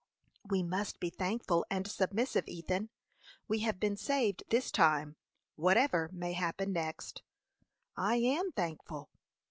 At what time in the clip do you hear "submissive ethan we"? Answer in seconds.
1.87-3.59